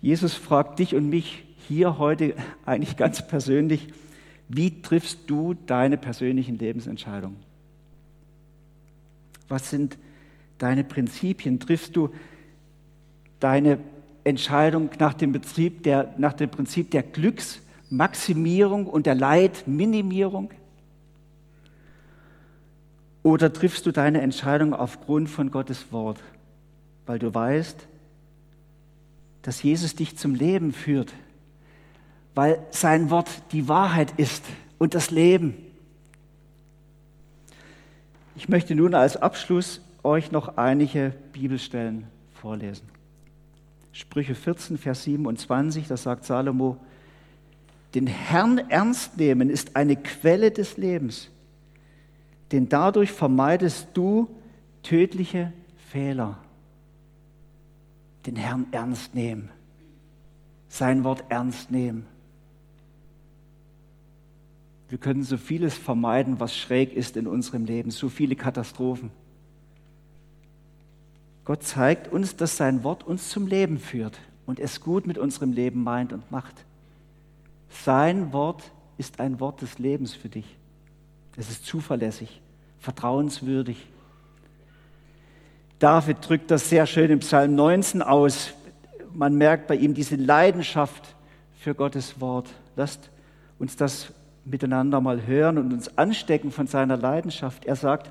[0.00, 2.35] Jesus fragt dich und mich hier heute
[2.66, 3.88] eigentlich ganz persönlich,
[4.48, 7.49] wie triffst du deine persönlichen Lebensentscheidungen?
[9.50, 9.98] Was sind
[10.58, 11.60] deine Prinzipien?
[11.60, 12.08] Triffst du
[13.40, 13.78] deine
[14.24, 20.50] Entscheidung nach dem, Betrieb der, nach dem Prinzip der Glücksmaximierung und der Leidminimierung?
[23.22, 26.20] Oder triffst du deine Entscheidung aufgrund von Gottes Wort,
[27.06, 27.88] weil du weißt,
[29.42, 31.12] dass Jesus dich zum Leben führt,
[32.34, 34.44] weil sein Wort die Wahrheit ist
[34.78, 35.56] und das Leben.
[38.40, 42.88] Ich möchte nun als Abschluss euch noch einige Bibelstellen vorlesen.
[43.92, 46.79] Sprüche 14, Vers 27, da sagt Salomo,
[47.94, 51.29] den Herrn ernst nehmen ist eine Quelle des Lebens,
[52.50, 54.31] denn dadurch vermeidest du
[54.83, 55.53] tödliche
[55.90, 56.38] Fehler.
[58.24, 59.50] Den Herrn ernst nehmen,
[60.70, 62.07] sein Wort ernst nehmen.
[64.90, 69.12] Wir können so vieles vermeiden, was schräg ist in unserem Leben, so viele Katastrophen.
[71.44, 75.53] Gott zeigt uns, dass sein Wort uns zum Leben führt und es gut mit unserem
[75.53, 76.64] Leben meint und macht.
[77.68, 80.57] Sein Wort ist ein Wort des Lebens für dich.
[81.37, 82.42] Es ist zuverlässig,
[82.81, 83.87] vertrauenswürdig.
[85.79, 88.53] David drückt das sehr schön im Psalm 19 aus.
[89.14, 91.14] Man merkt bei ihm diese Leidenschaft
[91.61, 92.48] für Gottes Wort.
[92.74, 93.11] Lasst
[93.59, 94.12] uns das
[94.50, 97.64] miteinander mal hören und uns anstecken von seiner Leidenschaft.
[97.64, 98.10] Er sagt,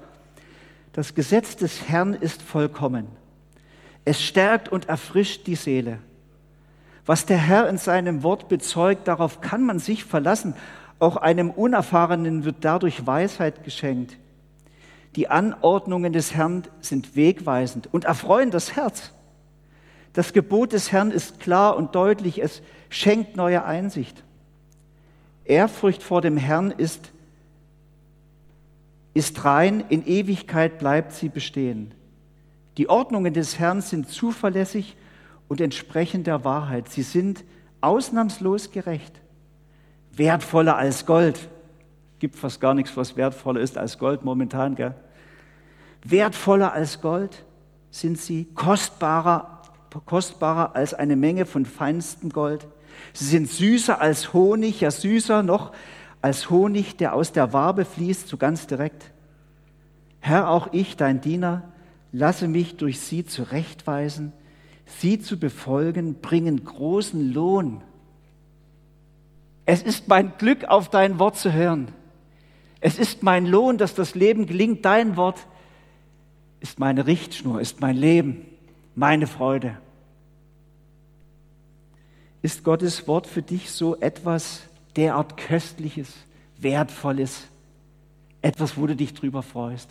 [0.94, 3.08] das Gesetz des Herrn ist vollkommen
[4.10, 6.00] es stärkt und erfrischt die Seele.
[7.06, 10.56] Was der Herr in seinem Wort bezeugt, darauf kann man sich verlassen.
[10.98, 14.18] Auch einem Unerfahrenen wird dadurch Weisheit geschenkt.
[15.16, 19.12] Die Anordnungen des Herrn sind wegweisend und erfreuen das Herz.
[20.14, 24.24] Das Gebot des Herrn ist klar und deutlich, es schenkt neue Einsicht.
[25.50, 27.12] Ehrfurcht vor dem Herrn ist,
[29.16, 31.92] ist rein, in Ewigkeit bleibt sie bestehen.
[32.78, 34.96] Die Ordnungen des Herrn sind zuverlässig
[35.48, 36.90] und entsprechen der Wahrheit.
[36.90, 37.44] Sie sind
[37.82, 39.20] ausnahmslos gerecht.
[40.12, 41.50] Wertvoller als Gold.
[42.20, 44.76] Gibt fast gar nichts, was wertvoller ist als Gold momentan.
[44.76, 44.94] Gell?
[46.04, 47.44] Wertvoller als Gold
[47.90, 49.64] sind sie, kostbarer,
[50.06, 52.68] kostbarer als eine Menge von feinstem Gold.
[53.14, 55.72] Sie sind süßer als Honig, ja süßer noch
[56.22, 59.12] als Honig, der aus der Wabe fließt, so ganz direkt.
[60.20, 61.64] Herr, auch ich, dein Diener,
[62.12, 64.34] lasse mich durch sie zurechtweisen,
[64.86, 67.82] sie zu befolgen, bringen großen Lohn.
[69.66, 71.90] Es ist mein Glück, auf dein Wort zu hören.
[72.82, 74.84] Es ist mein Lohn, dass das Leben gelingt.
[74.84, 75.46] Dein Wort
[76.60, 78.46] ist meine Richtschnur, ist mein Leben,
[78.96, 79.78] meine Freude.
[82.42, 84.62] Ist Gottes Wort für dich so etwas
[84.96, 86.14] derart Köstliches,
[86.58, 87.48] Wertvolles,
[88.42, 89.90] etwas, wo du dich drüber freust?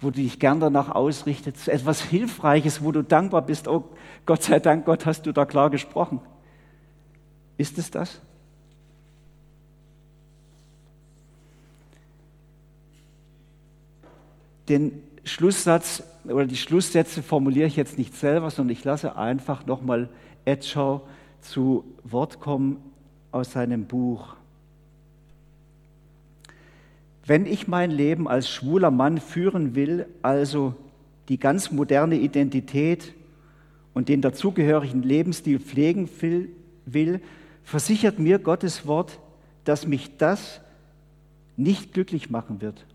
[0.00, 3.84] wo du dich gern danach ausrichtest, etwas Hilfreiches, wo du dankbar bist, oh
[4.26, 6.20] Gott sei Dank, Gott, hast du da klar gesprochen.
[7.56, 8.20] Ist es das?
[14.68, 20.08] Den Schlusssatz oder die Schlusssätze formuliere ich jetzt nicht selber, sondern ich lasse einfach nochmal
[20.44, 21.02] Etschau
[21.50, 22.78] zu Wort kommen
[23.32, 24.36] aus seinem Buch.
[27.24, 30.74] Wenn ich mein Leben als schwuler Mann führen will, also
[31.28, 33.14] die ganz moderne Identität
[33.94, 36.08] und den dazugehörigen Lebensstil pflegen
[36.86, 37.20] will,
[37.64, 39.18] versichert mir Gottes Wort,
[39.64, 40.60] dass mich das
[41.56, 42.86] nicht glücklich machen wird.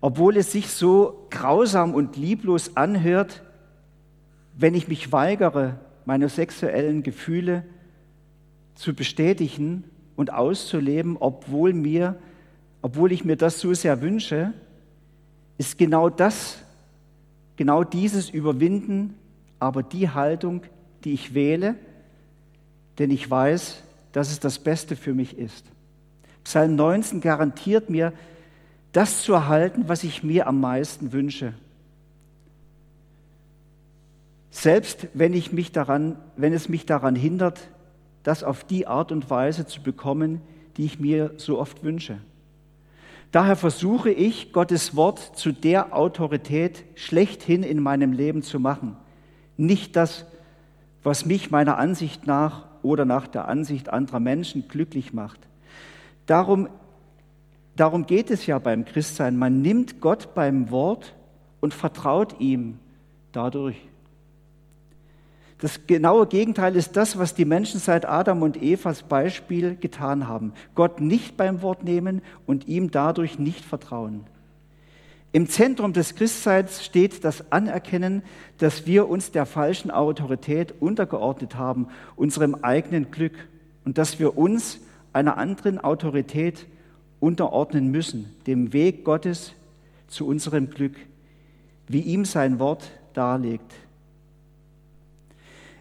[0.00, 3.42] Obwohl es sich so grausam und lieblos anhört,
[4.56, 7.64] wenn ich mich weigere, meine sexuellen Gefühle
[8.74, 9.84] zu bestätigen
[10.16, 12.16] und auszuleben, obwohl mir
[12.82, 14.52] obwohl ich mir das so sehr wünsche,
[15.56, 16.58] ist genau das,
[17.56, 19.14] genau dieses Überwinden
[19.60, 20.64] aber die Haltung,
[21.04, 21.76] die ich wähle,
[22.98, 25.64] denn ich weiß, dass es das Beste für mich ist.
[26.42, 28.12] Psalm 19 garantiert mir,
[28.90, 31.54] das zu erhalten, was ich mir am meisten wünsche.
[34.52, 37.70] Selbst wenn, ich mich daran, wenn es mich daran hindert,
[38.22, 40.42] das auf die Art und Weise zu bekommen,
[40.76, 42.18] die ich mir so oft wünsche.
[43.32, 48.94] Daher versuche ich, Gottes Wort zu der Autorität schlechthin in meinem Leben zu machen.
[49.56, 50.26] Nicht das,
[51.02, 55.40] was mich meiner Ansicht nach oder nach der Ansicht anderer Menschen glücklich macht.
[56.26, 56.68] Darum,
[57.74, 59.38] darum geht es ja beim Christsein.
[59.38, 61.14] Man nimmt Gott beim Wort
[61.60, 62.78] und vertraut ihm
[63.32, 63.80] dadurch.
[65.62, 70.54] Das genaue Gegenteil ist das, was die Menschen seit Adam und Evas Beispiel getan haben.
[70.74, 74.24] Gott nicht beim Wort nehmen und ihm dadurch nicht vertrauen.
[75.30, 78.24] Im Zentrum des Christseins steht das Anerkennen,
[78.58, 81.86] dass wir uns der falschen Autorität untergeordnet haben,
[82.16, 83.34] unserem eigenen Glück
[83.84, 84.80] und dass wir uns
[85.12, 86.66] einer anderen Autorität
[87.20, 89.52] unterordnen müssen, dem Weg Gottes
[90.08, 90.96] zu unserem Glück,
[91.86, 93.72] wie ihm sein Wort darlegt.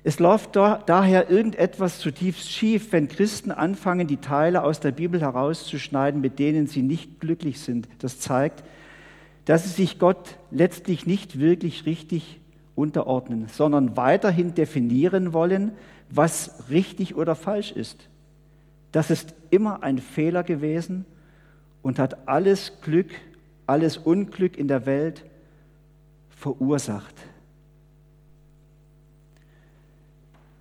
[0.04, 6.22] Es läuft daher irgendetwas zutiefst schief, wenn Christen anfangen, die Teile aus der Bibel herauszuschneiden,
[6.22, 7.88] mit denen sie nicht glücklich sind.
[8.00, 8.64] Das zeigt,
[9.46, 12.40] dass sie sich Gott letztlich nicht wirklich richtig
[12.74, 15.74] unterordnen, sondern weiterhin definieren wollen,
[16.10, 18.08] was richtig oder falsch ist.
[18.92, 21.06] Das ist immer ein Fehler gewesen
[21.84, 23.12] und hat alles Glück,
[23.68, 25.24] alles Unglück in der Welt
[26.30, 27.16] verursacht.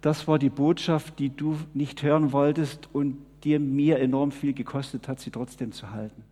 [0.00, 5.08] Das war die Botschaft, die du nicht hören wolltest und dir mir enorm viel gekostet
[5.08, 6.24] hat, sie trotzdem zu halten.